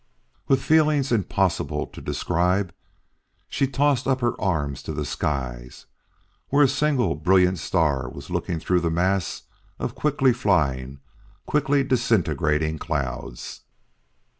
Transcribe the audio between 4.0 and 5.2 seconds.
up her arms to the